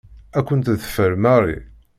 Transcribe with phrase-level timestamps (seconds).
[0.37, 1.59] Ad ken-teḍfer Mary.